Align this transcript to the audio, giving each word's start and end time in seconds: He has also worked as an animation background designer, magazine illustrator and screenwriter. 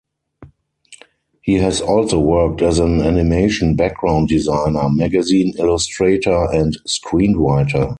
He 1.43 1.59
has 1.59 1.79
also 1.79 2.17
worked 2.19 2.63
as 2.63 2.79
an 2.79 3.01
animation 3.03 3.75
background 3.75 4.29
designer, 4.29 4.89
magazine 4.89 5.53
illustrator 5.59 6.51
and 6.51 6.75
screenwriter. 6.87 7.87